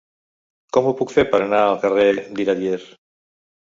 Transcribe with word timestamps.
Com 0.77 0.87
ho 0.87 0.95
puc 1.03 1.13
fer 1.17 1.27
per 1.35 1.43
anar 1.43 1.61
al 1.69 1.79
carrer 1.87 2.09
d'Iradier? 2.19 2.85